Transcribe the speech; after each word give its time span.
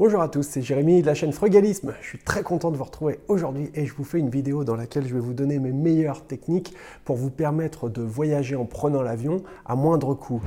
Bonjour 0.00 0.22
à 0.22 0.30
tous, 0.30 0.44
c'est 0.44 0.62
Jérémy 0.62 1.02
de 1.02 1.06
la 1.06 1.12
chaîne 1.12 1.30
Frugalisme. 1.30 1.92
Je 2.00 2.06
suis 2.06 2.18
très 2.18 2.42
content 2.42 2.70
de 2.70 2.78
vous 2.78 2.84
retrouver 2.84 3.20
aujourd'hui 3.28 3.70
et 3.74 3.84
je 3.84 3.92
vous 3.92 4.02
fais 4.02 4.18
une 4.18 4.30
vidéo 4.30 4.64
dans 4.64 4.74
laquelle 4.74 5.06
je 5.06 5.12
vais 5.12 5.20
vous 5.20 5.34
donner 5.34 5.58
mes 5.58 5.72
meilleures 5.72 6.26
techniques 6.26 6.72
pour 7.04 7.16
vous 7.16 7.28
permettre 7.28 7.90
de 7.90 8.00
voyager 8.00 8.56
en 8.56 8.64
prenant 8.64 9.02
l'avion 9.02 9.42
à 9.66 9.76
moindre 9.76 10.14
coût. 10.14 10.40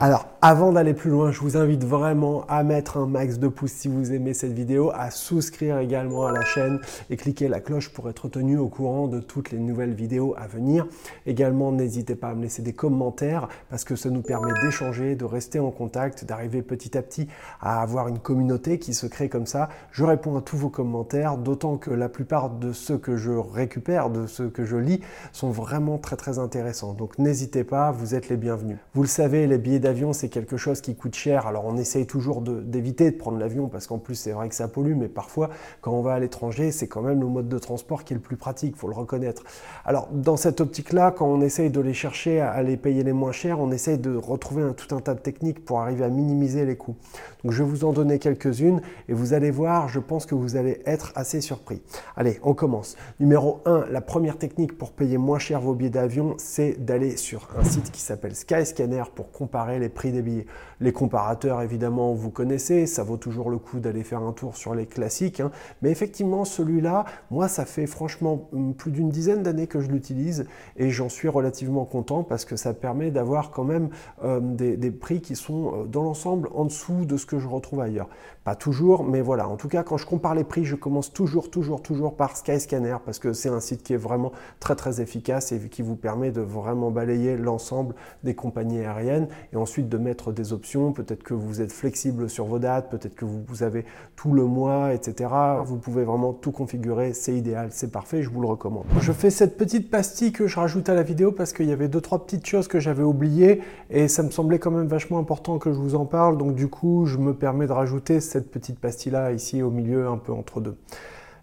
Alors, 0.00 0.28
avant 0.42 0.70
d'aller 0.70 0.94
plus 0.94 1.10
loin, 1.10 1.32
je 1.32 1.40
vous 1.40 1.56
invite 1.56 1.82
vraiment 1.82 2.44
à 2.46 2.62
mettre 2.62 2.98
un 2.98 3.06
max 3.06 3.40
de 3.40 3.48
pouces 3.48 3.72
si 3.72 3.88
vous 3.88 4.12
aimez 4.12 4.32
cette 4.32 4.52
vidéo, 4.52 4.92
à 4.94 5.10
souscrire 5.10 5.78
également 5.78 6.24
à 6.24 6.30
la 6.30 6.44
chaîne 6.44 6.78
et 7.10 7.16
cliquer 7.16 7.48
la 7.48 7.58
cloche 7.58 7.88
pour 7.88 8.08
être 8.08 8.28
tenu 8.28 8.56
au 8.58 8.68
courant 8.68 9.08
de 9.08 9.18
toutes 9.18 9.50
les 9.50 9.58
nouvelles 9.58 9.94
vidéos 9.94 10.36
à 10.38 10.46
venir. 10.46 10.86
Également, 11.26 11.72
n'hésitez 11.72 12.14
pas 12.14 12.28
à 12.28 12.34
me 12.36 12.42
laisser 12.42 12.62
des 12.62 12.72
commentaires 12.72 13.48
parce 13.70 13.82
que 13.82 13.96
ça 13.96 14.08
nous 14.08 14.22
permet 14.22 14.52
d'échanger, 14.62 15.16
de 15.16 15.24
rester 15.24 15.58
en 15.58 15.72
contact, 15.72 16.24
d'arriver 16.24 16.62
petit 16.62 16.96
à 16.96 17.02
petit 17.02 17.26
à 17.60 17.82
avoir 17.82 18.06
une 18.06 18.20
communauté 18.20 18.78
qui 18.78 18.94
se 18.94 19.08
crée 19.08 19.28
comme 19.28 19.46
ça. 19.46 19.68
Je 19.90 20.04
réponds 20.04 20.36
à 20.36 20.42
tous 20.42 20.56
vos 20.56 20.70
commentaires, 20.70 21.38
d'autant 21.38 21.76
que 21.76 21.90
la 21.90 22.08
plupart 22.08 22.50
de 22.50 22.72
ceux 22.72 22.98
que 22.98 23.16
je 23.16 23.32
récupère, 23.32 24.10
de 24.10 24.28
ceux 24.28 24.48
que 24.48 24.64
je 24.64 24.76
lis, 24.76 25.00
sont 25.32 25.50
vraiment 25.50 25.98
très 25.98 26.14
très 26.14 26.38
intéressants. 26.38 26.92
Donc 26.92 27.18
n'hésitez 27.18 27.64
pas, 27.64 27.90
vous 27.90 28.14
êtes 28.14 28.28
les 28.28 28.36
bienvenus. 28.36 28.76
Vous 28.94 29.02
le 29.02 29.08
savez, 29.08 29.48
les 29.48 29.58
billets 29.58 29.87
c'est 30.12 30.28
quelque 30.28 30.56
chose 30.56 30.80
qui 30.80 30.94
coûte 30.94 31.14
cher. 31.14 31.46
Alors 31.46 31.64
on 31.66 31.76
essaye 31.76 32.06
toujours 32.06 32.42
d'éviter 32.42 33.10
de, 33.10 33.16
prendre 33.16 33.38
l'avion 33.38 33.68
parce 33.68 33.86
qu'en 33.86 33.98
plus 33.98 34.14
c'est 34.14 34.32
vrai 34.32 34.48
que 34.48 34.54
ça 34.54 34.68
pollue, 34.68 34.94
mais 34.94 35.08
parfois 35.08 35.50
quand 35.80 35.92
on 35.92 36.02
va 36.02 36.14
à 36.14 36.18
l'étranger, 36.18 36.70
c'est 36.72 36.88
quand 36.88 37.02
même 37.02 37.20
le 37.20 37.26
mode 37.26 37.48
de 37.48 37.58
transport 37.58 38.04
qui 38.04 38.12
est 38.12 38.16
le 38.16 38.22
plus 38.22 38.36
pratique, 38.36 38.76
faut 38.76 38.88
le 38.88 38.94
reconnaître. 38.94 39.44
Alors 39.84 40.08
dans 40.12 40.36
cette 40.36 40.60
optique-là, 40.60 41.10
quand 41.10 41.26
on 41.26 41.40
essaye 41.40 41.70
de 41.70 41.80
les 41.80 41.94
chercher 41.94 42.40
à 42.40 42.62
les 42.62 42.76
payer 42.76 43.02
les 43.02 43.12
moins 43.12 43.32
chers, 43.32 43.60
on 43.60 43.70
essaye 43.70 43.98
de 43.98 44.14
retrouver 44.14 44.62
un, 44.62 44.72
tout 44.72 44.94
un 44.94 45.00
tas 45.00 45.14
de 45.14 45.20
techniques 45.20 45.64
pour 45.64 45.80
arriver 45.80 46.04
à 46.04 46.08
minimiser 46.08 46.64
les 46.64 46.76
coûts. 46.76 46.96
Donc 47.44 47.52
je 47.52 47.62
vais 47.62 47.68
vous 47.68 47.84
en 47.84 47.92
donner 47.92 48.18
quelques-unes 48.18 48.80
et 49.08 49.12
vous 49.12 49.32
allez 49.32 49.50
voir, 49.50 49.88
je 49.88 50.00
pense 50.00 50.26
que 50.26 50.34
vous 50.34 50.56
allez 50.56 50.82
être 50.86 51.12
assez 51.14 51.40
surpris. 51.40 51.80
Allez, 52.16 52.40
on 52.42 52.54
commence. 52.54 52.96
Numéro 53.20 53.60
1, 53.64 53.86
la 53.90 54.00
première 54.00 54.38
technique 54.38 54.76
pour 54.76 54.92
payer 54.92 55.18
moins 55.18 55.38
cher 55.38 55.60
vos 55.60 55.74
billets 55.74 55.90
d'avion, 55.90 56.34
c'est 56.38 56.84
d'aller 56.84 57.16
sur 57.16 57.48
un 57.58 57.64
site 57.64 57.90
qui 57.90 58.00
s'appelle 58.00 58.34
Skyscanner 58.34 59.04
pour 59.14 59.30
comparer 59.30 59.77
les 59.78 59.88
prix 59.88 60.12
des 60.12 60.22
billets. 60.22 60.46
Les 60.80 60.92
comparateurs, 60.92 61.60
évidemment, 61.62 62.14
vous 62.14 62.30
connaissez, 62.30 62.86
ça 62.86 63.02
vaut 63.02 63.16
toujours 63.16 63.50
le 63.50 63.58
coup 63.58 63.80
d'aller 63.80 64.04
faire 64.04 64.22
un 64.22 64.32
tour 64.32 64.56
sur 64.56 64.74
les 64.74 64.86
classiques. 64.86 65.40
Hein. 65.40 65.50
Mais 65.82 65.90
effectivement, 65.90 66.44
celui-là, 66.44 67.04
moi, 67.30 67.48
ça 67.48 67.64
fait 67.64 67.86
franchement 67.86 68.48
hum, 68.52 68.74
plus 68.74 68.92
d'une 68.92 69.08
dizaine 69.08 69.42
d'années 69.42 69.66
que 69.66 69.80
je 69.80 69.88
l'utilise 69.88 70.46
et 70.76 70.90
j'en 70.90 71.08
suis 71.08 71.28
relativement 71.28 71.84
content 71.84 72.22
parce 72.22 72.44
que 72.44 72.56
ça 72.56 72.74
permet 72.74 73.10
d'avoir 73.10 73.50
quand 73.50 73.64
même 73.64 73.88
hum, 74.22 74.56
des, 74.56 74.90
prix 74.90 75.20
qui 75.20 75.36
sont 75.36 75.72
euh, 75.72 75.84
dans 75.84 76.02
l'ensemble 76.02 76.48
en 76.54 76.64
dessous 76.64 77.04
de 77.04 77.16
ce 77.16 77.26
que 77.26 77.38
je 77.38 77.48
retrouve 77.48 77.80
ailleurs. 77.80 78.08
Pas 78.44 78.54
toujours, 78.54 79.04
mais 79.04 79.20
voilà. 79.20 79.48
En 79.48 79.56
tout 79.56 79.68
cas, 79.68 79.82
quand 79.82 79.96
je 79.96 80.06
compare 80.06 80.34
les 80.34 80.44
prix, 80.44 80.64
je 80.64 80.74
commence 80.74 81.12
toujours, 81.12 81.50
toujours, 81.50 81.82
toujours 81.82 82.16
par 82.16 82.36
Skyscanner 82.36 82.96
parce 83.04 83.18
que 83.18 83.32
c'est 83.32 83.50
un 83.50 83.60
site 83.60 83.82
qui 83.82 83.92
est 83.92 83.98
vraiment 83.98 84.32
très, 84.60 84.74
très 84.74 85.00
efficace 85.00 85.52
et 85.52 85.58
qui 85.68 85.82
vous 85.82 85.96
permet 85.96 86.30
de 86.30 86.40
vraiment 86.40 86.90
balayer 86.90 87.36
l'ensemble 87.36 87.94
des 88.24 88.34
compagnies 88.34 88.80
aériennes 88.80 89.28
et 89.52 89.56
ensuite 89.68 89.90
de 89.90 89.98
mettre 89.98 90.32
des 90.32 90.54
options. 90.54 90.92
Peut-être 90.92 91.22
que 91.22 91.34
vous 91.34 91.60
êtes 91.60 91.72
flexible 91.72 92.30
sur 92.30 92.46
vos 92.46 92.58
dates, 92.58 92.88
peut-être 92.88 93.14
que 93.14 93.26
vous, 93.26 93.62
avez 93.62 93.84
tout 94.16 94.32
le 94.32 94.44
mois, 94.44 94.94
etc. 94.94 95.28
Vous 95.62 95.76
pouvez 95.76 96.04
vraiment 96.04 96.32
tout 96.32 96.52
configurer. 96.52 97.12
C'est 97.12 97.34
idéal, 97.34 97.68
c'est 97.70 97.92
parfait, 97.92 98.22
je 98.22 98.30
vous 98.30 98.40
le 98.40 98.46
recommande. 98.46 98.84
Je 99.02 99.12
fais 99.12 99.28
cette 99.28 99.58
petite 99.58 99.90
pastille 99.90 100.32
que 100.32 100.46
je 100.46 100.58
rajoute 100.58 100.88
à 100.88 100.94
la 100.94 101.02
vidéo 101.02 101.32
parce 101.32 101.52
qu'il 101.52 101.66
y 101.66 101.72
avait 101.72 101.88
deux, 101.88 102.00
trois 102.00 102.24
petites 102.24 102.46
choses 102.46 102.66
que 102.66 102.80
j'avais 102.80 103.02
oubliées 103.02 103.60
et 103.90 104.08
ça 104.08 104.22
me 104.22 104.30
semblait 104.30 104.58
quand 104.58 104.70
même 104.70 104.86
vachement 104.86 105.18
important 105.18 105.58
que 105.58 105.70
je 105.70 105.78
vous 105.78 105.94
en 105.94 106.06
parle. 106.06 106.38
Donc 106.38 106.54
du 106.54 106.68
coup, 106.68 107.04
je 107.04 107.18
me 107.18 107.34
permets 107.34 107.66
de 107.66 107.72
rajouter 107.72 108.20
cette 108.20 108.50
petite 108.50 108.78
pastille-là 108.78 109.32
ici 109.32 109.62
au 109.62 109.70
milieu, 109.70 110.08
un 110.08 110.16
peu 110.16 110.32
entre 110.32 110.62
deux. 110.62 110.76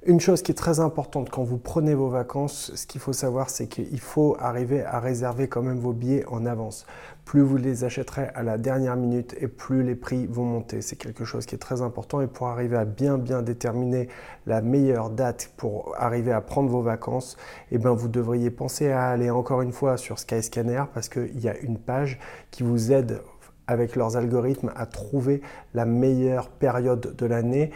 Une 0.08 0.20
chose 0.20 0.44
qui 0.44 0.52
est 0.52 0.56
très 0.56 0.80
importante 0.80 1.32
quand 1.32 1.44
vous 1.44 1.58
prenez 1.58 1.96
vos 1.96 2.10
vacances, 2.10 2.72
ce 2.76 2.86
qu'il 2.86 3.02
faut 3.02 3.12
savoir, 3.12 3.50
c'est 3.50 3.66
qu'il 3.66 4.00
faut 4.00 4.38
arriver 4.40 4.84
à 4.84 5.00
réserver 5.00 5.48
quand 5.48 5.64
même 5.64 5.80
vos 5.80 5.94
billets 5.94 6.24
en 6.28 6.46
avance. 6.46 6.86
Plus 7.26 7.42
vous 7.42 7.58
les 7.58 7.86
achèterez 7.86 8.28
à 8.36 8.44
la 8.44 8.60
dernière 8.60 8.98
minute 8.98 9.36
et 9.40 9.48
plus 9.48 9.82
les 9.82 9.96
prix 9.96 10.28
vont 10.28 10.46
monter. 10.46 10.84
C'est 10.84 10.96
quelque 10.96 11.26
chose 11.26 11.48
qui 11.48 11.56
est 11.56 11.58
très 11.58 11.82
important 11.82 12.22
et 12.22 12.28
pour 12.28 12.50
arriver 12.50 12.78
à 12.78 12.86
bien 12.86 13.18
bien 13.18 13.42
déterminer 13.42 14.08
la 14.46 14.62
meilleure 14.62 15.10
date 15.10 15.52
pour 15.58 15.96
arriver 15.98 16.32
à 16.32 16.42
prendre 16.42 16.70
vos 16.70 16.84
vacances, 16.84 17.36
eh 17.72 17.80
bien 17.80 17.94
vous 17.94 18.08
devriez 18.08 18.52
penser 18.52 18.92
à 18.92 19.08
aller 19.08 19.32
encore 19.32 19.64
une 19.64 19.72
fois 19.72 19.98
sur 19.98 20.20
Skyscanner 20.20 20.84
parce 20.94 21.10
qu'il 21.10 21.40
y 21.40 21.50
a 21.50 21.58
une 21.58 21.80
page 21.80 22.20
qui 22.52 22.62
vous 22.62 22.92
aide 22.92 23.22
avec 23.68 23.96
leurs 23.96 24.18
algorithmes 24.18 24.72
à 24.76 24.86
trouver 24.86 25.42
la 25.74 25.86
meilleure 25.86 26.50
période 26.50 27.16
de 27.16 27.26
l'année 27.26 27.72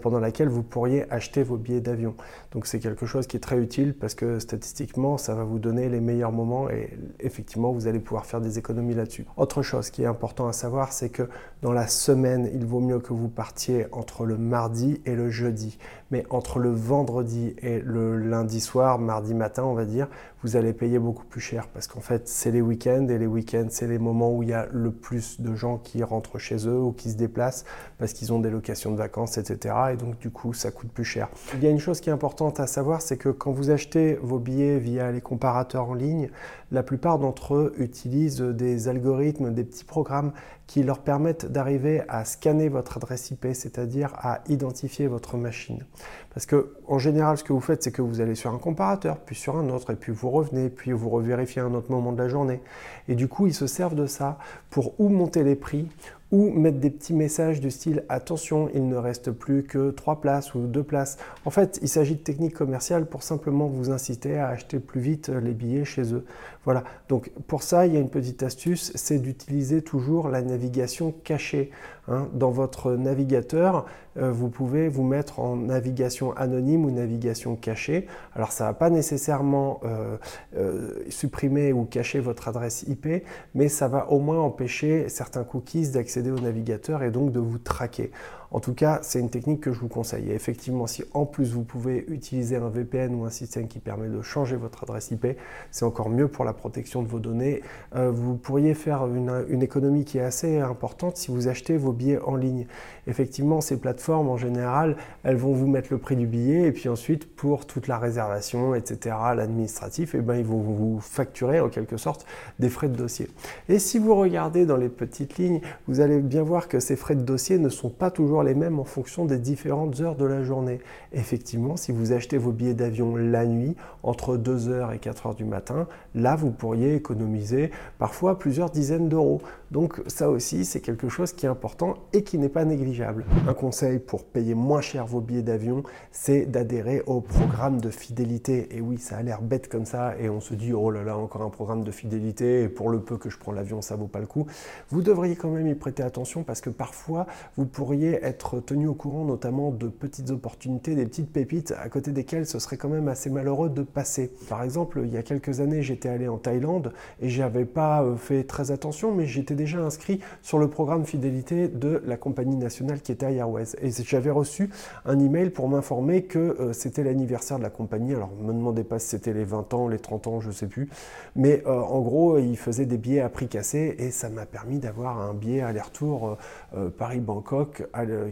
pendant 0.00 0.20
laquelle 0.20 0.48
vous 0.48 0.62
pourriez 0.62 1.10
acheter 1.12 1.42
vos 1.42 1.56
billets 1.56 1.80
d'avion. 1.80 2.14
Donc 2.52 2.66
c'est 2.66 2.78
quelque 2.78 3.06
chose 3.06 3.26
qui 3.26 3.36
est 3.36 3.40
très 3.40 3.58
utile 3.58 3.94
parce 3.94 4.14
que 4.14 4.38
statistiquement 4.38 5.18
ça 5.18 5.34
va 5.34 5.44
vous 5.44 5.58
donner 5.58 5.88
les 5.88 6.00
meilleurs 6.00 6.32
moments 6.32 6.70
et 6.70 6.96
effectivement 7.20 7.72
vous 7.72 7.86
allez 7.86 7.98
pouvoir 7.98 8.26
faire 8.26 8.40
des 8.40 8.58
économies 8.58 8.94
là-dessus. 8.94 9.26
Autre 9.36 9.62
chose 9.62 9.90
qui 9.90 10.02
est 10.02 10.06
important 10.06 10.46
à 10.46 10.52
savoir 10.52 10.92
c'est 10.92 11.08
que 11.08 11.28
dans 11.62 11.72
la 11.72 11.88
semaine 11.88 12.48
il 12.54 12.64
vaut 12.64 12.80
mieux 12.80 13.00
que 13.00 13.12
vous 13.12 13.28
partiez 13.28 13.86
entre 13.92 14.24
le 14.24 14.36
mardi 14.36 15.00
et 15.04 15.14
le 15.14 15.30
jeudi. 15.30 15.78
Mais 16.10 16.24
entre 16.30 16.60
le 16.60 16.70
vendredi 16.70 17.56
et 17.60 17.80
le 17.80 18.16
lundi 18.16 18.60
soir, 18.60 19.00
mardi 19.00 19.34
matin 19.34 19.64
on 19.64 19.74
va 19.74 19.84
dire, 19.84 20.06
vous 20.42 20.54
allez 20.56 20.72
payer 20.72 20.98
beaucoup 21.00 21.24
plus 21.24 21.40
cher 21.40 21.66
parce 21.68 21.88
qu'en 21.88 22.00
fait 22.00 22.28
c'est 22.28 22.50
les 22.50 22.60
week-ends 22.60 23.08
et 23.08 23.18
les 23.18 23.26
week-ends 23.26 23.66
c'est 23.70 23.88
les 23.88 23.98
moments 23.98 24.32
où 24.32 24.42
il 24.42 24.50
y 24.50 24.52
a 24.52 24.68
le 24.70 24.92
plus 24.92 25.40
de 25.40 25.54
gens 25.54 25.78
qui 25.78 26.04
rentrent 26.04 26.38
chez 26.38 26.68
eux 26.68 26.78
ou 26.78 26.92
qui 26.92 27.10
se 27.10 27.16
déplacent 27.16 27.64
parce 27.98 28.12
qu'ils 28.12 28.32
ont 28.32 28.38
des 28.38 28.50
locations 28.50 28.92
de 28.92 28.96
vacances, 28.96 29.38
etc. 29.38 29.63
Et 29.64 29.96
donc 29.96 30.18
du 30.18 30.30
coup, 30.30 30.52
ça 30.52 30.70
coûte 30.70 30.90
plus 30.90 31.04
cher. 31.04 31.28
Il 31.54 31.62
y 31.62 31.66
a 31.66 31.70
une 31.70 31.78
chose 31.78 32.00
qui 32.00 32.10
est 32.10 32.12
importante 32.12 32.60
à 32.60 32.66
savoir, 32.66 33.00
c'est 33.00 33.16
que 33.16 33.28
quand 33.28 33.52
vous 33.52 33.70
achetez 33.70 34.18
vos 34.22 34.38
billets 34.38 34.78
via 34.78 35.10
les 35.10 35.20
comparateurs 35.20 35.88
en 35.88 35.94
ligne, 35.94 36.30
la 36.70 36.82
plupart 36.82 37.18
d'entre 37.18 37.54
eux 37.54 37.74
utilisent 37.78 38.40
des 38.40 38.88
algorithmes, 38.88 39.52
des 39.52 39.64
petits 39.64 39.84
programmes 39.84 40.32
qui 40.66 40.82
leur 40.82 41.00
permettent 41.00 41.46
d'arriver 41.46 42.02
à 42.08 42.24
scanner 42.24 42.68
votre 42.68 42.96
adresse 42.96 43.30
IP, 43.30 43.48
c'est-à-dire 43.52 44.12
à 44.16 44.40
identifier 44.48 45.06
votre 45.06 45.36
machine. 45.36 45.84
Parce 46.32 46.46
que 46.46 46.74
en 46.88 46.98
général, 46.98 47.38
ce 47.38 47.44
que 47.44 47.52
vous 47.52 47.60
faites, 47.60 47.82
c'est 47.82 47.92
que 47.92 48.02
vous 48.02 48.20
allez 48.20 48.34
sur 48.34 48.52
un 48.52 48.58
comparateur, 48.58 49.18
puis 49.18 49.36
sur 49.36 49.56
un 49.56 49.68
autre, 49.68 49.92
et 49.92 49.96
puis 49.96 50.12
vous 50.12 50.30
revenez, 50.30 50.68
puis 50.68 50.92
vous 50.92 51.10
revérifiez 51.10 51.62
à 51.62 51.66
un 51.66 51.74
autre 51.74 51.90
moment 51.90 52.12
de 52.12 52.18
la 52.18 52.28
journée. 52.28 52.60
Et 53.08 53.14
du 53.14 53.28
coup, 53.28 53.46
ils 53.46 53.54
se 53.54 53.66
servent 53.66 53.94
de 53.94 54.06
ça 54.06 54.38
pour 54.70 54.98
ou 54.98 55.08
monter 55.08 55.44
les 55.44 55.54
prix, 55.54 55.88
ou 56.34 56.50
mettre 56.50 56.78
des 56.78 56.90
petits 56.90 57.14
messages 57.14 57.60
du 57.60 57.70
style 57.70 58.02
attention, 58.08 58.68
il 58.74 58.88
ne 58.88 58.96
reste 58.96 59.30
plus 59.30 59.62
que 59.62 59.90
trois 59.90 60.20
places 60.20 60.52
ou 60.56 60.66
deux 60.66 60.82
places. 60.82 61.16
En 61.44 61.50
fait, 61.50 61.78
il 61.80 61.88
s'agit 61.88 62.16
de 62.16 62.20
techniques 62.20 62.54
commerciales 62.54 63.06
pour 63.06 63.22
simplement 63.22 63.68
vous 63.68 63.92
inciter 63.92 64.36
à 64.36 64.48
acheter 64.48 64.80
plus 64.80 65.00
vite 65.00 65.28
les 65.28 65.52
billets 65.52 65.84
chez 65.84 66.12
eux. 66.12 66.24
Voilà. 66.64 66.82
Donc 67.08 67.30
pour 67.46 67.62
ça, 67.62 67.86
il 67.86 67.94
y 67.94 67.96
a 67.96 68.00
une 68.00 68.10
petite 68.10 68.42
astuce, 68.42 68.90
c'est 68.96 69.20
d'utiliser 69.20 69.82
toujours 69.82 70.28
la 70.28 70.42
navigation 70.54 71.12
cachée. 71.24 71.70
Hein. 72.08 72.28
Dans 72.32 72.50
votre 72.50 72.92
navigateur, 72.92 73.86
vous 74.16 74.48
pouvez 74.48 74.88
vous 74.88 75.02
mettre 75.02 75.40
en 75.40 75.56
navigation 75.56 76.32
anonyme 76.36 76.84
ou 76.84 76.90
navigation 76.90 77.56
cachée. 77.56 78.06
Alors 78.34 78.52
ça 78.52 78.64
ne 78.64 78.70
va 78.70 78.74
pas 78.74 78.90
nécessairement 78.90 79.80
euh, 79.84 80.16
euh, 80.56 81.02
supprimer 81.08 81.72
ou 81.72 81.84
cacher 81.84 82.20
votre 82.20 82.48
adresse 82.48 82.84
IP, 82.86 83.24
mais 83.54 83.68
ça 83.68 83.88
va 83.88 84.10
au 84.10 84.18
moins 84.18 84.38
empêcher 84.38 85.08
certains 85.08 85.44
cookies 85.44 85.90
d'accéder 85.90 86.30
au 86.30 86.38
navigateur 86.38 87.02
et 87.02 87.10
donc 87.10 87.32
de 87.32 87.40
vous 87.40 87.58
traquer. 87.58 88.10
En 88.54 88.60
tout 88.60 88.72
cas, 88.72 89.00
c'est 89.02 89.18
une 89.18 89.30
technique 89.30 89.60
que 89.60 89.72
je 89.72 89.80
vous 89.80 89.88
conseille. 89.88 90.30
Et 90.30 90.34
effectivement, 90.34 90.86
si 90.86 91.02
en 91.12 91.26
plus 91.26 91.52
vous 91.52 91.64
pouvez 91.64 92.04
utiliser 92.06 92.54
un 92.54 92.68
VPN 92.68 93.12
ou 93.12 93.24
un 93.24 93.30
système 93.30 93.66
qui 93.66 93.80
permet 93.80 94.06
de 94.06 94.22
changer 94.22 94.54
votre 94.54 94.84
adresse 94.84 95.10
IP, 95.10 95.26
c'est 95.72 95.84
encore 95.84 96.08
mieux 96.08 96.28
pour 96.28 96.44
la 96.44 96.52
protection 96.52 97.02
de 97.02 97.08
vos 97.08 97.18
données. 97.18 97.62
Euh, 97.96 98.12
vous 98.12 98.36
pourriez 98.36 98.74
faire 98.74 99.06
une, 99.06 99.60
économie 99.60 100.04
qui 100.04 100.18
est 100.18 100.22
assez 100.22 100.60
importante 100.60 101.16
si 101.16 101.32
vous 101.32 101.48
achetez 101.48 101.76
vos 101.76 101.92
billets 101.92 102.20
en 102.20 102.36
ligne. 102.36 102.68
Effectivement, 103.08 103.60
ces 103.60 103.76
plateformes, 103.76 104.03
en 104.12 104.36
général, 104.36 104.96
elles 105.22 105.36
vont 105.36 105.52
vous 105.52 105.66
mettre 105.66 105.88
le 105.90 105.98
prix 105.98 106.16
du 106.16 106.26
billet 106.26 106.68
et 106.68 106.72
puis 106.72 106.88
ensuite, 106.88 107.34
pour 107.34 107.66
toute 107.66 107.88
la 107.88 107.98
réservation, 107.98 108.74
etc., 108.74 109.16
l'administratif, 109.36 110.14
eh 110.14 110.20
ben, 110.20 110.36
ils 110.36 110.44
vont 110.44 110.58
vous 110.58 111.00
facturer 111.00 111.60
en 111.60 111.68
quelque 111.68 111.96
sorte 111.96 112.26
des 112.58 112.68
frais 112.68 112.88
de 112.88 112.96
dossier. 112.96 113.28
Et 113.68 113.78
si 113.78 113.98
vous 113.98 114.14
regardez 114.14 114.66
dans 114.66 114.76
les 114.76 114.88
petites 114.88 115.38
lignes, 115.38 115.60
vous 115.88 116.00
allez 116.00 116.20
bien 116.20 116.42
voir 116.42 116.68
que 116.68 116.80
ces 116.80 116.96
frais 116.96 117.14
de 117.14 117.22
dossier 117.22 117.58
ne 117.58 117.68
sont 117.68 117.90
pas 117.90 118.10
toujours 118.10 118.42
les 118.42 118.54
mêmes 118.54 118.78
en 118.78 118.84
fonction 118.84 119.24
des 119.24 119.38
différentes 119.38 120.00
heures 120.00 120.16
de 120.16 120.24
la 120.24 120.42
journée. 120.42 120.80
Effectivement, 121.12 121.76
si 121.76 121.92
vous 121.92 122.12
achetez 122.12 122.38
vos 122.38 122.52
billets 122.52 122.74
d'avion 122.74 123.16
la 123.16 123.46
nuit, 123.46 123.76
entre 124.02 124.36
2h 124.36 124.94
et 124.94 124.98
4h 124.98 125.34
du 125.34 125.44
matin, 125.44 125.86
là, 126.14 126.36
vous 126.36 126.50
pourriez 126.50 126.94
économiser 126.94 127.70
parfois 127.98 128.38
plusieurs 128.38 128.70
dizaines 128.70 129.08
d'euros. 129.08 129.40
Donc 129.70 130.00
ça 130.06 130.30
aussi, 130.30 130.64
c'est 130.64 130.80
quelque 130.80 131.08
chose 131.08 131.32
qui 131.32 131.46
est 131.46 131.48
important 131.48 131.94
et 132.12 132.22
qui 132.22 132.38
n'est 132.38 132.48
pas 132.48 132.64
négligeable. 132.64 133.24
Un 133.48 133.54
conseil 133.54 133.93
pour 133.98 134.24
payer 134.24 134.54
moins 134.54 134.80
cher 134.80 135.06
vos 135.06 135.20
billets 135.20 135.42
d'avion, 135.42 135.82
c'est 136.10 136.46
d'adhérer 136.46 137.02
au 137.06 137.20
programme 137.20 137.80
de 137.80 137.90
fidélité. 137.90 138.76
Et 138.76 138.80
oui, 138.80 138.98
ça 138.98 139.16
a 139.16 139.22
l'air 139.22 139.42
bête 139.42 139.68
comme 139.68 139.84
ça 139.84 140.14
et 140.18 140.28
on 140.28 140.40
se 140.40 140.54
dit, 140.54 140.72
oh 140.72 140.90
là 140.90 141.02
là, 141.02 141.16
encore 141.16 141.42
un 141.42 141.50
programme 141.50 141.84
de 141.84 141.90
fidélité 141.90 142.62
et 142.62 142.68
pour 142.68 142.90
le 142.90 143.00
peu 143.00 143.16
que 143.16 143.30
je 143.30 143.38
prends 143.38 143.52
l'avion, 143.52 143.82
ça 143.82 143.96
vaut 143.96 144.06
pas 144.06 144.20
le 144.20 144.26
coup. 144.26 144.46
Vous 144.90 145.02
devriez 145.02 145.36
quand 145.36 145.50
même 145.50 145.66
y 145.66 145.74
prêter 145.74 146.02
attention 146.02 146.42
parce 146.42 146.60
que 146.60 146.70
parfois, 146.70 147.26
vous 147.56 147.66
pourriez 147.66 148.24
être 148.24 148.60
tenu 148.60 148.86
au 148.86 148.94
courant 148.94 149.24
notamment 149.24 149.70
de 149.70 149.88
petites 149.88 150.30
opportunités, 150.30 150.94
des 150.94 151.06
petites 151.06 151.32
pépites 151.32 151.74
à 151.80 151.88
côté 151.88 152.12
desquelles 152.12 152.46
ce 152.46 152.58
serait 152.58 152.76
quand 152.76 152.88
même 152.88 153.08
assez 153.08 153.30
malheureux 153.30 153.70
de 153.70 153.82
passer. 153.82 154.30
Par 154.48 154.62
exemple, 154.62 155.02
il 155.04 155.12
y 155.12 155.16
a 155.16 155.22
quelques 155.22 155.60
années, 155.60 155.82
j'étais 155.82 156.08
allé 156.08 156.28
en 156.28 156.38
Thaïlande 156.38 156.92
et 157.20 157.28
j'avais 157.28 157.64
pas 157.64 158.02
euh, 158.02 158.16
fait 158.16 158.44
très 158.44 158.70
attention, 158.70 159.14
mais 159.14 159.26
j'étais 159.26 159.54
déjà 159.54 159.80
inscrit 159.80 160.20
sur 160.42 160.58
le 160.58 160.68
programme 160.68 161.04
fidélité 161.04 161.68
de 161.68 162.02
la 162.06 162.16
compagnie 162.16 162.56
nationale 162.56 163.00
qui 163.00 163.12
était 163.12 163.32
Airways. 163.32 163.76
Et 163.84 163.90
j'avais 163.90 164.30
reçu 164.30 164.70
un 165.04 165.18
email 165.18 165.50
pour 165.50 165.68
m'informer 165.68 166.22
que 166.22 166.38
euh, 166.38 166.72
c'était 166.72 167.04
l'anniversaire 167.04 167.58
de 167.58 167.62
la 167.62 167.68
compagnie. 167.68 168.14
Alors, 168.14 168.30
ne 168.40 168.46
me 168.46 168.52
demandez 168.54 168.82
pas 168.82 168.98
si 168.98 169.08
c'était 169.08 169.34
les 169.34 169.44
20 169.44 169.74
ans, 169.74 169.88
les 169.88 169.98
30 169.98 170.26
ans, 170.26 170.40
je 170.40 170.50
sais 170.50 170.66
plus. 170.66 170.88
Mais 171.36 171.62
euh, 171.66 171.80
en 171.80 172.00
gros, 172.00 172.38
il 172.38 172.56
faisait 172.56 172.86
des 172.86 172.96
billets 172.96 173.20
à 173.20 173.28
prix 173.28 173.46
cassé 173.46 173.94
et 173.98 174.10
ça 174.10 174.30
m'a 174.30 174.46
permis 174.46 174.78
d'avoir 174.78 175.20
un 175.20 175.34
billet 175.34 175.60
aller-retour 175.60 176.38
euh, 176.74 176.88
Paris-Bangkok 176.88 177.82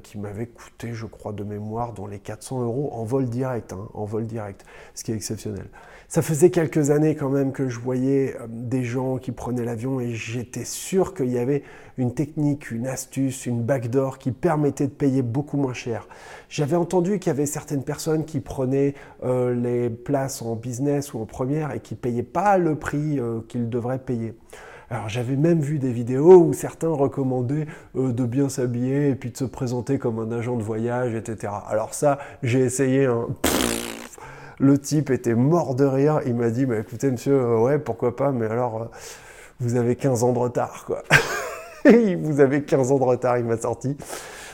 qui 0.02 0.18
m'avait 0.18 0.46
coûté, 0.46 0.94
je 0.94 1.04
crois, 1.04 1.32
de 1.32 1.44
mémoire, 1.44 1.92
dans 1.92 2.06
les 2.06 2.18
400 2.18 2.62
euros 2.62 2.90
en 2.94 3.04
vol 3.04 3.26
direct. 3.26 3.74
Hein, 3.74 3.88
en 3.92 4.06
vol 4.06 4.26
direct, 4.26 4.64
ce 4.94 5.04
qui 5.04 5.12
est 5.12 5.16
exceptionnel. 5.16 5.66
Ça 6.08 6.22
faisait 6.22 6.50
quelques 6.50 6.90
années 6.90 7.14
quand 7.14 7.30
même 7.30 7.52
que 7.52 7.68
je 7.68 7.78
voyais 7.78 8.36
des 8.48 8.84
gens 8.84 9.18
qui 9.18 9.32
prenaient 9.32 9.64
l'avion 9.64 10.00
et 10.00 10.10
j'étais 10.10 10.64
sûr 10.64 11.14
qu'il 11.14 11.30
y 11.30 11.38
avait 11.38 11.62
une 11.98 12.14
technique, 12.14 12.70
une 12.70 12.86
astuce, 12.86 13.46
une 13.46 13.62
backdoor 13.62 14.18
qui 14.18 14.32
permettait 14.32 14.86
de 14.86 14.92
payer 14.92 15.22
beaucoup 15.42 15.56
moins 15.56 15.74
cher. 15.74 16.06
J'avais 16.48 16.76
entendu 16.76 17.18
qu'il 17.18 17.30
y 17.30 17.34
avait 17.34 17.46
certaines 17.46 17.82
personnes 17.82 18.24
qui 18.24 18.38
prenaient 18.38 18.94
euh, 19.24 19.52
les 19.52 19.90
places 19.90 20.40
en 20.40 20.54
business 20.54 21.14
ou 21.14 21.20
en 21.20 21.26
première 21.26 21.72
et 21.72 21.80
qui 21.80 21.94
ne 21.94 21.98
payaient 21.98 22.22
pas 22.22 22.58
le 22.58 22.76
prix 22.76 23.18
euh, 23.18 23.40
qu'ils 23.48 23.68
devraient 23.68 23.98
payer. 23.98 24.34
Alors 24.88 25.08
j'avais 25.08 25.34
même 25.34 25.60
vu 25.60 25.80
des 25.80 25.90
vidéos 25.90 26.36
où 26.36 26.52
certains 26.52 26.90
recommandaient 26.90 27.66
euh, 27.96 28.12
de 28.12 28.24
bien 28.24 28.48
s'habiller 28.48 29.08
et 29.08 29.14
puis 29.16 29.32
de 29.32 29.36
se 29.36 29.44
présenter 29.44 29.98
comme 29.98 30.20
un 30.20 30.30
agent 30.30 30.56
de 30.56 30.62
voyage, 30.62 31.12
etc. 31.16 31.52
Alors 31.68 31.92
ça, 31.92 32.18
j'ai 32.44 32.60
essayé 32.60 33.06
un... 33.06 33.26
Le 34.60 34.78
type 34.78 35.10
était 35.10 35.34
mort 35.34 35.74
de 35.74 35.84
rire. 35.84 36.20
Il 36.24 36.36
m'a 36.36 36.50
dit, 36.50 36.66
bah, 36.66 36.78
écoutez, 36.78 37.10
monsieur, 37.10 37.58
ouais, 37.58 37.80
pourquoi 37.80 38.14
pas, 38.14 38.30
mais 38.30 38.46
alors, 38.46 38.90
vous 39.58 39.74
avez 39.74 39.96
15 39.96 40.22
ans 40.22 40.32
de 40.32 40.38
retard, 40.38 40.84
quoi. 40.86 41.02
vous 41.84 42.38
avez 42.38 42.62
15 42.62 42.92
ans 42.92 42.98
de 42.98 43.04
retard, 43.04 43.38
il 43.38 43.44
m'a 43.44 43.56
sorti. 43.56 43.96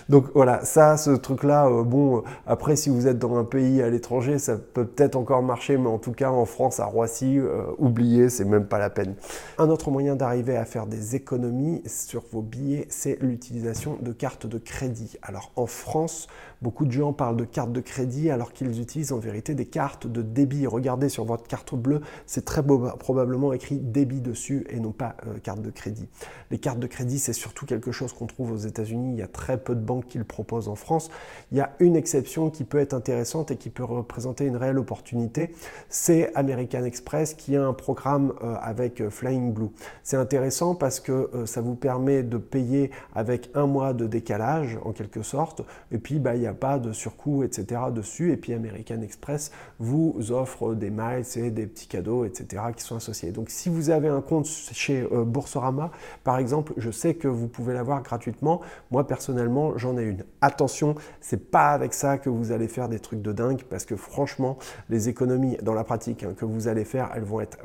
Donc 0.09 0.31
voilà, 0.35 0.65
ça, 0.65 0.97
ce 0.97 1.11
truc-là, 1.11 1.67
euh, 1.67 1.83
bon, 1.83 2.19
euh, 2.19 2.21
après, 2.47 2.77
si 2.77 2.89
vous 2.89 3.07
êtes 3.07 3.19
dans 3.19 3.37
un 3.37 3.45
pays 3.45 3.83
à 3.83 3.91
l'étranger, 3.91 4.39
ça 4.39 4.57
peut 4.57 4.87
peut-être 4.87 5.17
encore 5.17 5.43
marcher, 5.43 5.77
mais 5.77 5.89
en 5.89 5.99
tout 5.99 6.13
cas, 6.13 6.31
en 6.31 6.47
France, 6.47 6.81
à 6.81 6.87
Roissy, 6.87 7.39
euh, 7.39 7.65
oubliez, 7.77 8.31
c'est 8.31 8.47
même 8.47 8.65
pas 8.65 8.79
la 8.79 8.89
peine. 8.89 9.17
Un 9.59 9.69
autre 9.69 9.91
moyen 9.91 10.17
d'arriver 10.17 10.57
à 10.57 10.65
faire 10.65 10.87
des 10.87 11.15
économies 11.15 11.83
sur 11.87 12.23
vos 12.33 12.41
billets, 12.41 12.87
c'est 12.89 13.19
l'utilisation 13.21 13.99
de 14.01 14.13
cartes 14.13 14.47
de 14.47 14.57
crédit. 14.57 15.19
Alors 15.21 15.53
en 15.57 15.67
France, 15.67 16.27
beaucoup 16.63 16.87
de 16.87 16.93
gens 16.93 17.13
parlent 17.13 17.37
de 17.37 17.45
cartes 17.45 17.73
de 17.73 17.81
crédit 17.81 18.31
alors 18.31 18.53
qu'ils 18.53 18.81
utilisent 18.81 19.13
en 19.13 19.19
vérité 19.19 19.55
des 19.55 19.67
cartes 19.67 20.07
de 20.07 20.23
débit. 20.23 20.67
Regardez 20.67 21.09
sur 21.09 21.25
votre 21.25 21.47
carte 21.47 21.75
bleue, 21.75 22.01
c'est 22.27 22.45
très 22.45 22.63
probablement 22.63 23.53
écrit 23.53 23.79
débit 23.79 24.21
dessus 24.21 24.67
et 24.71 24.81
non 24.81 24.93
pas 24.93 25.17
carte 25.43 25.63
de 25.63 25.71
crédit. 25.71 26.09
Les 26.51 26.59
cartes 26.59 26.79
de 26.79 26.87
crédit, 26.87 27.19
c'est 27.19 27.33
surtout 27.33 27.67
quelque 27.67 27.93
chose 27.93 28.13
qu'on 28.13 28.27
trouve 28.27 28.53
aux 28.53 28.57
États-Unis. 28.57 29.13
Il 29.13 29.19
y 29.19 29.23
a 29.23 29.29
très 29.29 29.59
peu 29.59 29.75
de 29.75 29.81
banques 29.81 30.09
qu'il 30.09 30.25
propose 30.25 30.69
en 30.69 30.75
France. 30.75 31.11
Il 31.53 31.59
y 31.59 31.61
a 31.61 31.73
une 31.81 31.97
exception 31.97 32.51
qui 32.51 32.65
peut 32.65 32.79
être 32.79 32.95
intéressante 32.95 33.51
et 33.51 33.57
qui 33.57 33.71
peut 33.71 33.85
représenter 33.85 34.45
une 34.45 34.57
réelle 34.57 34.79
opportunité, 34.79 35.55
c'est 35.89 36.35
American 36.35 36.85
Express 36.85 37.35
qui 37.35 37.57
a 37.57 37.65
un 37.65 37.73
programme 37.73 38.33
euh, 38.43 38.55
avec 38.61 39.01
euh, 39.01 39.11
Flying 39.11 39.53
Blue. 39.53 39.71
C'est 40.03 40.17
intéressant 40.17 40.75
parce 40.75 41.01
que 41.01 41.31
euh, 41.35 41.47
ça 41.47 41.61
vous 41.61 41.75
permet 41.75 42.23
de 42.23 42.39
payer 42.39 42.91
avec 43.15 43.51
un 43.55 43.67
mois 43.67 43.93
de 43.93 44.07
décalage 44.07 44.79
en 44.85 44.93
quelque 44.93 45.23
sorte, 45.23 45.63
et 45.93 45.99
puis 45.99 46.19
bah, 46.19 46.35
pas 46.55 46.79
de 46.79 46.93
surcoût, 46.93 47.43
etc. 47.43 47.81
dessus, 47.95 48.33
et 48.33 48.37
puis 48.37 48.53
American 48.53 49.01
Express 49.03 49.51
vous 49.79 50.33
offre 50.33 50.75
des 50.75 50.91
miles 50.91 51.25
et 51.37 51.51
des 51.51 51.67
petits 51.67 51.89
cadeaux, 51.89 52.25
etc. 52.25 52.63
qui 52.77 52.83
sont 52.83 52.97
associés. 52.97 53.31
Donc 53.31 53.51
si 53.51 53.69
vous 53.69 53.91
avez 53.91 54.09
un 54.09 54.21
compte 54.21 54.47
chez 54.47 55.07
Boursorama, 55.11 55.91
par 56.25 56.39
exemple, 56.39 56.73
je 56.77 56.91
sais 56.91 57.15
que 57.15 57.29
vous 57.29 57.49
pouvez 57.49 57.75
l'avoir 57.75 58.03
gratuitement. 58.03 58.61
Moi 58.91 59.07
personnellement, 59.07 59.77
j'en 59.77 59.97
ai 59.99 60.05
une. 60.05 60.25
Attention, 60.41 60.95
c'est 61.21 61.51
pas 61.51 61.71
avec 61.71 61.95
ça 61.95 62.19
que 62.19 62.29
vous 62.29 62.53
allez 62.53 62.69
faire 62.69 62.89
des 62.89 62.99
trucs 62.99 63.23
de 63.23 63.33
dingue 63.33 63.63
parce 63.69 63.85
que 63.85 63.97
franchement, 63.97 64.59
les 64.89 65.09
économies 65.09 65.57
dans 65.63 65.75
la 65.75 65.85
pratique 65.85 66.23
hein, 66.23 66.35
que 66.37 66.45
vous 66.45 66.69
allez 66.69 66.85
faire, 66.85 67.11
elles 67.15 67.25
vont 67.25 67.41
être 67.41 67.59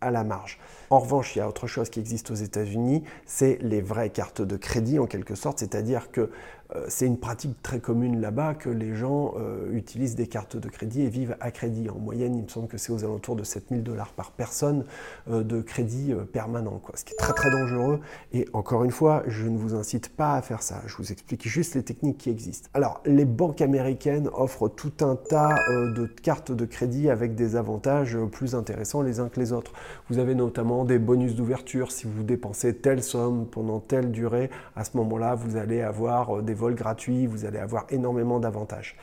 à 0.00 0.10
la 0.10 0.24
marge. 0.24 0.58
En 0.90 1.00
revanche, 1.00 1.36
il 1.36 1.40
y 1.40 1.42
a 1.42 1.48
autre 1.48 1.66
chose 1.66 1.90
qui 1.90 2.00
existe 2.00 2.30
aux 2.30 2.34
États-Unis, 2.34 3.04
c'est 3.26 3.58
les 3.60 3.80
vraies 3.80 4.10
cartes 4.10 4.42
de 4.42 4.56
crédit 4.56 4.98
en 4.98 5.06
quelque 5.06 5.34
sorte, 5.34 5.58
c'est-à-dire 5.58 6.10
que 6.10 6.20
euh, 6.20 6.67
c'est 6.88 7.06
une 7.06 7.18
pratique 7.18 7.62
très 7.62 7.80
commune 7.80 8.20
là-bas 8.20 8.54
que 8.54 8.68
les 8.68 8.94
gens 8.94 9.34
euh, 9.38 9.72
utilisent 9.72 10.16
des 10.16 10.26
cartes 10.26 10.56
de 10.56 10.68
crédit 10.68 11.02
et 11.02 11.08
vivent 11.08 11.36
à 11.40 11.50
crédit. 11.50 11.88
En 11.88 11.98
moyenne, 11.98 12.36
il 12.36 12.42
me 12.42 12.48
semble 12.48 12.68
que 12.68 12.76
c'est 12.76 12.92
aux 12.92 13.04
alentours 13.04 13.36
de 13.36 13.44
7000 13.44 13.82
dollars 13.82 14.12
par 14.12 14.32
personne 14.32 14.84
euh, 15.30 15.42
de 15.42 15.62
crédit 15.62 16.14
permanent, 16.32 16.80
ce 16.94 17.04
qui 17.04 17.14
est 17.14 17.16
très 17.16 17.32
très 17.32 17.50
dangereux. 17.50 18.00
Et 18.32 18.46
encore 18.52 18.84
une 18.84 18.90
fois, 18.90 19.22
je 19.26 19.46
ne 19.48 19.56
vous 19.56 19.74
incite 19.74 20.14
pas 20.14 20.34
à 20.34 20.42
faire 20.42 20.62
ça. 20.62 20.82
Je 20.86 20.96
vous 20.96 21.10
explique 21.10 21.48
juste 21.48 21.74
les 21.74 21.82
techniques 21.82 22.18
qui 22.18 22.30
existent. 22.30 22.68
Alors, 22.74 23.00
les 23.06 23.24
banques 23.24 23.62
américaines 23.62 24.28
offrent 24.34 24.68
tout 24.68 24.92
un 25.00 25.16
tas 25.16 25.56
de 25.70 26.06
cartes 26.06 26.52
de 26.52 26.64
crédit 26.64 27.08
avec 27.08 27.34
des 27.34 27.56
avantages 27.56 28.18
plus 28.30 28.54
intéressants 28.54 29.02
les 29.02 29.20
uns 29.20 29.28
que 29.28 29.40
les 29.40 29.52
autres. 29.52 29.72
Vous 30.10 30.18
avez 30.18 30.34
notamment 30.34 30.84
des 30.84 30.98
bonus 30.98 31.34
d'ouverture. 31.34 31.92
Si 31.92 32.06
vous 32.06 32.22
dépensez 32.22 32.74
telle 32.74 33.02
somme 33.02 33.46
pendant 33.46 33.80
telle 33.80 34.10
durée, 34.10 34.50
à 34.76 34.84
ce 34.84 34.96
moment-là, 34.96 35.34
vous 35.34 35.56
allez 35.56 35.80
avoir 35.80 36.42
des 36.42 36.54
vols 36.58 36.74
gratuits, 36.74 37.26
vous 37.26 37.44
allez 37.46 37.58
avoir 37.58 37.86
énormément 37.88 38.40
d'avantages. 38.40 38.96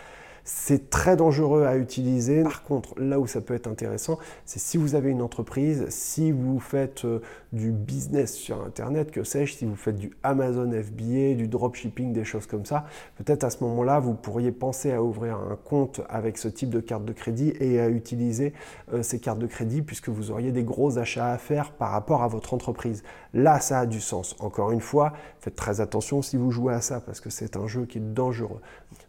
C'est 0.48 0.92
très 0.92 1.16
dangereux 1.16 1.66
à 1.66 1.76
utiliser. 1.76 2.44
Par 2.44 2.62
contre, 2.62 2.94
là 3.00 3.20
où 3.20 3.26
ça 3.26 3.42
peut 3.42 3.56
être 3.56 3.66
intéressant, 3.66 4.20
c'est 4.46 4.60
si 4.60 4.78
vous 4.78 4.94
avez 4.94 5.10
une 5.10 5.24
entreprise, 5.24 5.88
si 5.90 6.32
vous 6.32 6.60
faites 6.60 7.04
euh, 7.04 7.20
du 7.52 7.72
business 7.72 8.36
sur 8.36 8.64
Internet, 8.64 9.10
que 9.10 9.24
sais-je, 9.24 9.56
si 9.56 9.66
vous 9.66 9.76
faites 9.76 9.96
du 9.96 10.12
Amazon 10.22 10.70
FBA, 10.70 11.34
du 11.34 11.48
dropshipping, 11.48 12.14
des 12.14 12.26
choses 12.26 12.46
comme 12.46 12.64
ça, 12.64 12.86
peut-être 13.16 13.44
à 13.44 13.50
ce 13.50 13.64
moment-là, 13.64 14.00
vous 14.00 14.14
pourriez 14.14 14.52
penser 14.52 14.92
à 14.92 15.02
ouvrir 15.02 15.38
un 15.38 15.56
compte 15.56 16.02
avec 16.10 16.38
ce 16.38 16.48
type 16.48 16.70
de 16.70 16.80
carte 16.80 17.06
de 17.06 17.14
crédit 17.14 17.52
et 17.60 17.80
à 17.80 17.90
utiliser 17.90 18.54
euh, 18.94 19.02
ces 19.02 19.18
cartes 19.18 19.40
de 19.40 19.48
crédit 19.48 19.82
puisque 19.82 20.10
vous 20.10 20.30
auriez 20.30 20.52
des 20.52 20.64
gros 20.64 21.00
achats 21.00 21.32
à 21.32 21.40
faire 21.40 21.72
par 21.72 21.90
rapport 21.90 22.22
à 22.22 22.28
votre 22.28 22.54
entreprise. 22.54 23.02
Là, 23.34 23.60
ça 23.60 23.80
a 23.80 23.86
du 23.88 24.00
sens. 24.00 24.36
Encore 24.38 24.72
une 24.72 24.80
fois, 24.80 25.14
faites 25.40 25.56
très 25.56 25.82
attention 25.82 26.22
si 26.22 26.38
vous 26.38 26.52
jouez 26.52 26.76
à 26.76 26.82
ça 26.82 27.02
parce 27.02 27.20
que 27.20 27.32
c'est 27.32 27.58
un 27.58 27.66
jeu 27.66 27.88
qui 27.88 27.98
est 27.98 28.14
dangereux. 28.14 28.62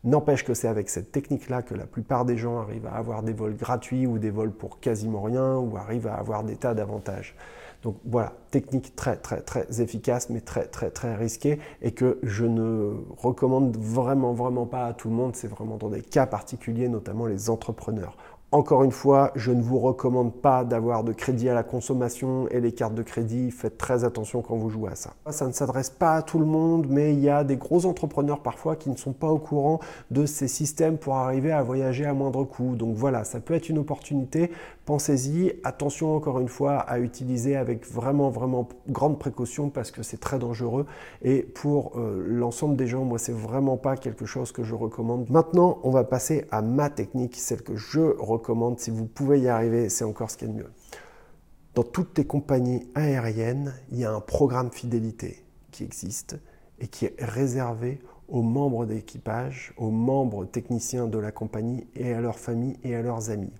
N'empêche 0.02 0.42
que 0.42 0.54
c'est 0.54 0.68
avec 0.68 0.88
cette 0.88 1.12
technique-là 1.26 1.62
que 1.62 1.74
la 1.74 1.86
plupart 1.86 2.24
des 2.24 2.36
gens 2.36 2.58
arrivent 2.58 2.86
à 2.86 2.94
avoir 2.94 3.22
des 3.24 3.32
vols 3.32 3.56
gratuits 3.56 4.06
ou 4.06 4.18
des 4.18 4.30
vols 4.30 4.52
pour 4.52 4.78
quasiment 4.78 5.22
rien 5.22 5.56
ou 5.56 5.76
arrivent 5.76 6.06
à 6.06 6.14
avoir 6.14 6.44
des 6.44 6.54
tas 6.54 6.74
d'avantages. 6.74 7.34
Donc 7.82 7.96
voilà, 8.04 8.32
technique 8.50 8.94
très 8.96 9.16
très 9.16 9.40
très 9.40 9.80
efficace 9.80 10.30
mais 10.30 10.40
très 10.40 10.66
très 10.66 10.90
très 10.90 11.14
risquée 11.14 11.58
et 11.82 11.92
que 11.92 12.18
je 12.22 12.44
ne 12.44 12.94
recommande 13.16 13.76
vraiment 13.76 14.32
vraiment 14.32 14.66
pas 14.66 14.86
à 14.86 14.92
tout 14.92 15.08
le 15.08 15.14
monde, 15.14 15.34
c'est 15.34 15.48
vraiment 15.48 15.76
dans 15.76 15.90
des 15.90 16.02
cas 16.02 16.26
particuliers, 16.26 16.88
notamment 16.88 17.26
les 17.26 17.50
entrepreneurs. 17.50 18.16
Encore 18.56 18.84
une 18.84 18.90
fois, 18.90 19.32
je 19.34 19.52
ne 19.52 19.60
vous 19.60 19.78
recommande 19.78 20.32
pas 20.32 20.64
d'avoir 20.64 21.04
de 21.04 21.12
crédit 21.12 21.50
à 21.50 21.54
la 21.54 21.62
consommation 21.62 22.48
et 22.48 22.58
les 22.58 22.72
cartes 22.72 22.94
de 22.94 23.02
crédit. 23.02 23.50
Faites 23.50 23.76
très 23.76 24.02
attention 24.04 24.40
quand 24.40 24.56
vous 24.56 24.70
jouez 24.70 24.90
à 24.92 24.94
ça. 24.94 25.10
Ça 25.28 25.46
ne 25.46 25.52
s'adresse 25.52 25.90
pas 25.90 26.14
à 26.14 26.22
tout 26.22 26.38
le 26.38 26.46
monde, 26.46 26.86
mais 26.88 27.12
il 27.12 27.20
y 27.20 27.28
a 27.28 27.44
des 27.44 27.56
gros 27.56 27.84
entrepreneurs 27.84 28.40
parfois 28.40 28.74
qui 28.74 28.88
ne 28.88 28.96
sont 28.96 29.12
pas 29.12 29.28
au 29.28 29.36
courant 29.36 29.80
de 30.10 30.24
ces 30.24 30.48
systèmes 30.48 30.96
pour 30.96 31.16
arriver 31.16 31.52
à 31.52 31.62
voyager 31.62 32.06
à 32.06 32.14
moindre 32.14 32.44
coût. 32.44 32.76
Donc 32.76 32.96
voilà, 32.96 33.24
ça 33.24 33.40
peut 33.40 33.52
être 33.52 33.68
une 33.68 33.76
opportunité. 33.76 34.50
Pensez-y. 34.86 35.56
Attention 35.62 36.16
encore 36.16 36.40
une 36.40 36.48
fois 36.48 36.78
à 36.78 36.98
utiliser 36.98 37.56
avec 37.56 37.86
vraiment 37.86 38.30
vraiment 38.30 38.68
grande 38.88 39.18
précaution 39.18 39.68
parce 39.68 39.90
que 39.90 40.02
c'est 40.02 40.16
très 40.16 40.38
dangereux. 40.38 40.86
Et 41.20 41.42
pour 41.42 41.98
euh, 41.98 42.24
l'ensemble 42.26 42.76
des 42.76 42.86
gens, 42.86 43.04
moi, 43.04 43.18
c'est 43.18 43.34
vraiment 43.34 43.76
pas 43.76 43.98
quelque 43.98 44.24
chose 44.24 44.50
que 44.50 44.62
je 44.62 44.74
recommande. 44.74 45.28
Maintenant, 45.28 45.78
on 45.82 45.90
va 45.90 46.04
passer 46.04 46.46
à 46.50 46.62
ma 46.62 46.88
technique, 46.88 47.36
celle 47.36 47.60
que 47.60 47.76
je 47.76 48.00
recommande 48.00 48.45
Si 48.78 48.90
vous 48.90 49.06
pouvez 49.06 49.40
y 49.40 49.48
arriver, 49.48 49.88
c'est 49.88 50.04
encore 50.04 50.30
ce 50.30 50.36
qu'il 50.36 50.48
y 50.48 50.50
a 50.50 50.54
de 50.54 50.58
mieux. 50.58 50.70
Dans 51.74 51.82
toutes 51.82 52.16
les 52.16 52.26
compagnies 52.26 52.88
aériennes, 52.94 53.74
il 53.90 53.98
y 53.98 54.04
a 54.04 54.12
un 54.12 54.20
programme 54.20 54.70
fidélité 54.70 55.44
qui 55.72 55.82
existe 55.82 56.38
et 56.78 56.86
qui 56.86 57.06
est 57.06 57.16
réservé 57.18 58.00
aux 58.28 58.42
membres 58.42 58.86
d'équipage, 58.86 59.74
aux 59.76 59.90
membres 59.90 60.44
techniciens 60.44 61.08
de 61.08 61.18
la 61.18 61.32
compagnie 61.32 61.88
et 61.96 62.12
à 62.12 62.20
leurs 62.20 62.38
familles 62.38 62.78
et 62.84 62.94
à 62.94 63.02
leurs 63.02 63.30
amis. 63.30 63.52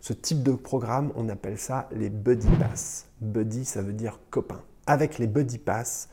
Ce 0.00 0.12
type 0.12 0.42
de 0.42 0.52
programme, 0.52 1.12
on 1.14 1.28
appelle 1.28 1.58
ça 1.58 1.88
les 1.92 2.10
Buddy 2.10 2.48
Pass. 2.58 3.06
Buddy, 3.20 3.64
ça 3.64 3.82
veut 3.82 3.92
dire 3.92 4.18
copain. 4.30 4.62
Avec 4.86 5.18
les 5.18 5.28
Buddy 5.28 5.58
Pass, 5.58 6.08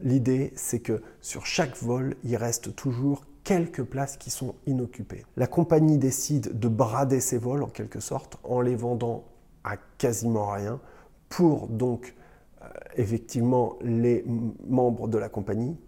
l'idée 0.00 0.52
c'est 0.56 0.80
que 0.80 1.02
sur 1.20 1.44
chaque 1.44 1.76
vol, 1.76 2.16
il 2.24 2.36
reste 2.36 2.74
toujours 2.74 3.26
quelques 3.48 3.82
places 3.82 4.18
qui 4.18 4.28
sont 4.28 4.56
inoccupées. 4.66 5.24
La 5.38 5.46
compagnie 5.46 5.96
décide 5.96 6.58
de 6.58 6.68
brader 6.68 7.18
ses 7.18 7.38
vols 7.38 7.62
en 7.62 7.68
quelque 7.68 7.98
sorte 7.98 8.36
en 8.44 8.60
les 8.60 8.76
vendant 8.76 9.24
à 9.64 9.78
quasiment 9.96 10.50
rien 10.50 10.78
pour 11.30 11.66
donc 11.66 12.14
euh, 12.60 12.66
effectivement 12.96 13.78
les 13.80 14.22
membres 14.66 15.08
de 15.08 15.16
la 15.16 15.30
compagnie 15.30 15.78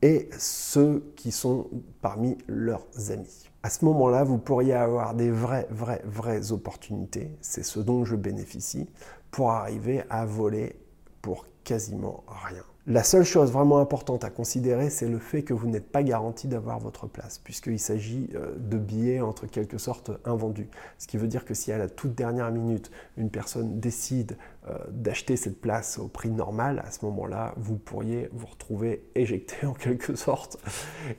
et 0.00 0.30
ceux 0.38 1.12
qui 1.16 1.32
sont 1.32 1.70
parmi 2.02 2.38
leurs 2.46 2.86
amis. 3.10 3.48
À 3.64 3.70
ce 3.70 3.84
moment-là, 3.84 4.22
vous 4.22 4.38
pourriez 4.38 4.74
avoir 4.74 5.14
des 5.14 5.32
vraies, 5.32 5.66
vraies, 5.70 6.02
vraies 6.04 6.52
opportunités, 6.52 7.36
c'est 7.40 7.64
ce 7.64 7.80
dont 7.80 8.04
je 8.04 8.14
bénéficie, 8.14 8.88
pour 9.32 9.50
arriver 9.50 10.04
à 10.08 10.24
voler 10.24 10.76
pour 11.20 11.46
quasiment 11.64 12.22
rien. 12.28 12.62
La 12.88 13.04
seule 13.04 13.22
chose 13.22 13.52
vraiment 13.52 13.78
importante 13.78 14.24
à 14.24 14.30
considérer, 14.30 14.90
c'est 14.90 15.06
le 15.06 15.20
fait 15.20 15.44
que 15.44 15.54
vous 15.54 15.68
n'êtes 15.68 15.92
pas 15.92 16.02
garanti 16.02 16.48
d'avoir 16.48 16.80
votre 16.80 17.06
place, 17.06 17.38
puisqu'il 17.38 17.78
s'agit 17.78 18.28
euh, 18.34 18.56
de 18.58 18.76
billets 18.76 19.20
entre 19.20 19.46
quelque 19.46 19.78
sorte 19.78 20.10
invendus. 20.24 20.68
Ce 20.98 21.06
qui 21.06 21.16
veut 21.16 21.28
dire 21.28 21.44
que 21.44 21.54
si 21.54 21.70
à 21.70 21.78
la 21.78 21.88
toute 21.88 22.16
dernière 22.16 22.50
minute, 22.50 22.90
une 23.16 23.30
personne 23.30 23.78
décide 23.78 24.36
euh, 24.68 24.76
d'acheter 24.90 25.36
cette 25.36 25.60
place 25.60 26.00
au 26.00 26.08
prix 26.08 26.30
normal, 26.30 26.82
à 26.84 26.90
ce 26.90 27.04
moment-là, 27.04 27.54
vous 27.56 27.76
pourriez 27.76 28.28
vous 28.32 28.46
retrouver 28.46 29.08
éjecté 29.14 29.64
en 29.66 29.74
quelque 29.74 30.16
sorte 30.16 30.58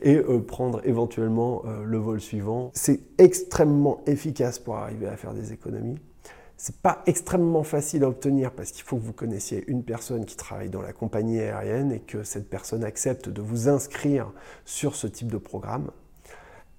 et 0.02 0.18
euh, 0.18 0.42
prendre 0.42 0.82
éventuellement 0.86 1.64
le 1.64 1.98
vol 1.98 2.20
suivant. 2.20 2.72
C'est 2.74 3.00
extrêmement 3.18 4.02
efficace 4.06 4.60
pour 4.60 4.76
arriver 4.76 5.08
à 5.08 5.16
faire 5.16 5.34
des 5.34 5.54
économies. 5.54 5.98
C'est 6.66 6.78
pas 6.78 7.04
extrêmement 7.08 7.64
facile 7.64 8.06
à 8.06 8.08
obtenir 8.08 8.54
parce 8.54 8.72
qu'il 8.72 8.86
faut 8.86 8.96
que 8.96 9.02
vous 9.02 9.12
connaissiez 9.12 9.66
une 9.68 9.84
personne 9.84 10.24
qui 10.24 10.38
travaille 10.38 10.70
dans 10.70 10.82
la 10.82 10.94
compagnie 10.94 11.42
aérienne 11.42 11.92
et 11.92 12.00
que 12.00 12.24
cette 12.24 12.50
personne 12.50 12.86
accepte 12.86 13.28
de 13.28 13.42
vous 13.42 13.68
inscrire 13.68 14.32
sur 14.64 14.96
ce 14.96 15.08
type 15.08 15.30
de 15.30 15.38
programme. 15.38 15.92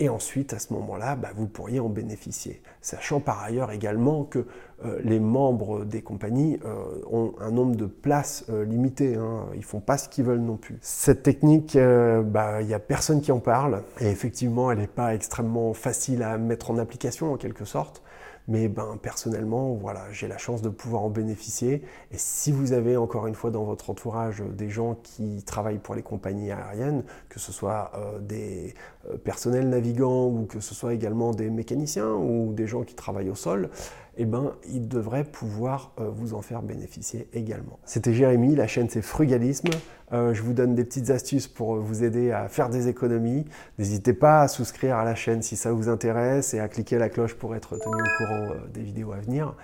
Et 0.00 0.08
ensuite, 0.08 0.54
à 0.54 0.58
ce 0.58 0.72
moment-là, 0.72 1.16
bah, 1.16 1.32
vous 1.36 1.46
pourriez 1.46 1.80
en 1.80 1.90
bénéficier. 1.90 2.62
Sachant 2.80 3.20
par 3.20 3.42
ailleurs 3.42 3.72
également 3.72 4.24
que 4.24 4.46
euh, 4.86 5.00
les 5.04 5.20
membres 5.20 5.84
des 5.84 6.00
compagnies 6.00 6.58
euh, 6.64 7.02
ont 7.12 7.34
un 7.38 7.50
nombre 7.50 7.76
de 7.76 7.84
places 7.84 8.46
euh, 8.48 8.64
limité. 8.64 9.16
Hein. 9.16 9.48
Ils 9.52 9.58
ne 9.58 9.64
font 9.64 9.80
pas 9.80 9.98
ce 9.98 10.08
qu'ils 10.08 10.24
veulent 10.24 10.40
non 10.40 10.56
plus. 10.56 10.78
Cette 10.80 11.22
technique, 11.22 11.76
bah, 11.76 12.62
il 12.62 12.68
n'y 12.68 12.74
a 12.74 12.78
personne 12.78 13.20
qui 13.20 13.32
en 13.32 13.38
parle. 13.38 13.82
Et 14.00 14.06
effectivement, 14.06 14.70
elle 14.70 14.78
n'est 14.78 14.86
pas 14.86 15.14
extrêmement 15.14 15.74
facile 15.74 16.22
à 16.22 16.38
mettre 16.38 16.70
en 16.70 16.78
application 16.78 17.34
en 17.34 17.36
quelque 17.36 17.66
sorte. 17.66 18.02
Mais 18.46 18.68
ben, 18.68 18.98
personnellement, 19.00 19.72
voilà, 19.72 20.04
j'ai 20.12 20.28
la 20.28 20.36
chance 20.36 20.60
de 20.60 20.68
pouvoir 20.68 21.02
en 21.02 21.10
bénéficier. 21.10 21.82
Et 22.12 22.18
si 22.18 22.52
vous 22.52 22.72
avez 22.72 22.96
encore 22.96 23.26
une 23.26 23.34
fois 23.34 23.50
dans 23.50 23.64
votre 23.64 23.88
entourage 23.88 24.42
des 24.42 24.68
gens 24.68 24.96
qui 25.02 25.42
travaillent 25.44 25.78
pour 25.78 25.94
les 25.94 26.02
compagnies 26.02 26.52
aériennes, 26.52 27.04
que 27.30 27.40
ce 27.40 27.52
soit 27.52 27.90
euh, 27.94 28.18
des 28.18 28.74
euh, 29.08 29.16
personnels 29.16 29.68
navigants 29.68 30.26
ou 30.26 30.44
que 30.44 30.60
ce 30.60 30.74
soit 30.74 30.92
également 30.92 31.32
des 31.32 31.48
mécaniciens 31.48 32.12
ou 32.12 32.52
des 32.52 32.66
gens 32.66 32.82
qui 32.82 32.94
travaillent 32.94 33.30
au 33.30 33.34
sol, 33.34 33.70
eh 34.16 34.24
ben, 34.24 34.54
ils 34.68 34.88
devraient 34.88 35.24
pouvoir 35.24 35.92
euh, 36.00 36.10
vous 36.10 36.34
en 36.34 36.42
faire 36.42 36.62
bénéficier 36.62 37.28
également. 37.32 37.78
C'était 37.84 38.12
Jérémy, 38.12 38.54
la 38.54 38.66
chaîne 38.66 38.88
c'est 38.88 39.02
Frugalisme. 39.02 39.70
je 40.12 40.42
vous 40.42 40.52
donne 40.52 40.74
des 40.74 40.84
petites 40.84 41.10
astuces 41.10 41.48
pour 41.48 41.76
vous 41.76 42.04
aider 42.04 42.30
à 42.30 42.48
faire 42.48 42.68
des 42.68 42.88
économies. 42.88 43.44
N'hésitez 43.78 44.12
pas 44.12 44.42
à 44.42 44.48
souscrire 44.48 44.96
à 44.96 45.04
la 45.04 45.14
chaîne 45.14 45.42
si 45.42 45.56
ça 45.56 45.72
vous 45.72 45.88
intéresse 45.88 46.54
et 46.54 46.60
à 46.60 46.68
cliquer 46.68 46.98
la 46.98 47.08
cloche 47.08 47.34
pour 47.34 47.54
être 47.54 47.76
tenu 47.76 47.94
au 47.94 48.18
courant 48.18 48.50
euh, 48.50 48.68
des 48.72 48.82
vidéos 48.82 49.12
à 49.12 49.18
venir. 49.18 49.54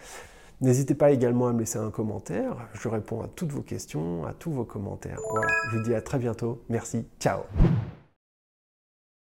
N'hésitez 0.61 0.95
pas 0.95 1.11
également 1.11 1.49
à 1.49 1.53
me 1.53 1.61
laisser 1.61 1.79
un 1.79 1.91
commentaire. 1.91 2.69
Je 2.75 2.89
réponds 2.89 3.23
à 3.23 3.29
toutes 3.29 3.53
vos 3.53 3.63
questions, 3.63 4.27
à 4.27 4.35
tous 4.35 4.51
vos 4.51 4.65
commentaires. 4.65 5.21
Voilà, 5.31 5.49
je 5.71 5.79
vous 5.79 5.83
dis 5.83 5.95
à 5.95 6.03
très 6.03 6.19
bientôt. 6.19 6.63
Merci. 6.69 7.07
Ciao 7.19 7.41